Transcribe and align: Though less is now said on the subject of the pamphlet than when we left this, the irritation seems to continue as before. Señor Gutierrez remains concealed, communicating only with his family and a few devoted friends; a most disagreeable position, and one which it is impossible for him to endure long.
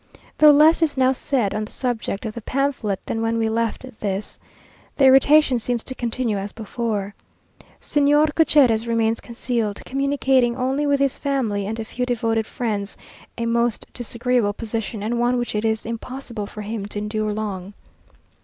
Though 0.39 0.49
less 0.49 0.81
is 0.81 0.97
now 0.97 1.11
said 1.11 1.53
on 1.53 1.63
the 1.65 1.71
subject 1.71 2.25
of 2.25 2.33
the 2.33 2.41
pamphlet 2.41 2.99
than 3.05 3.21
when 3.21 3.37
we 3.37 3.49
left 3.49 3.85
this, 3.99 4.39
the 4.97 5.03
irritation 5.05 5.59
seems 5.59 5.83
to 5.83 5.93
continue 5.93 6.37
as 6.39 6.51
before. 6.51 7.13
Señor 7.79 8.33
Gutierrez 8.33 8.87
remains 8.87 9.19
concealed, 9.21 9.85
communicating 9.85 10.57
only 10.57 10.87
with 10.87 10.99
his 10.99 11.19
family 11.19 11.67
and 11.67 11.79
a 11.79 11.85
few 11.85 12.07
devoted 12.07 12.47
friends; 12.47 12.97
a 13.37 13.45
most 13.45 13.85
disagreeable 13.93 14.53
position, 14.53 15.03
and 15.03 15.19
one 15.19 15.37
which 15.37 15.53
it 15.53 15.63
is 15.63 15.85
impossible 15.85 16.47
for 16.47 16.63
him 16.63 16.87
to 16.87 16.97
endure 16.97 17.31
long. 17.31 17.75